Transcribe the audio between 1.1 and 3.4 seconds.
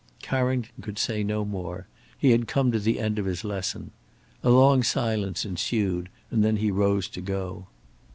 no more. He had come to the end of